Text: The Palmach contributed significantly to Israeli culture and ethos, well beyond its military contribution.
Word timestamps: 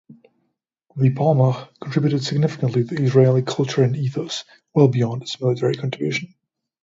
The 0.95 1.11
Palmach 1.11 1.77
contributed 1.79 2.23
significantly 2.23 2.83
to 2.85 3.03
Israeli 3.03 3.43
culture 3.43 3.83
and 3.83 3.95
ethos, 3.95 4.45
well 4.73 4.87
beyond 4.87 5.21
its 5.21 5.39
military 5.39 5.75
contribution. 5.75 6.33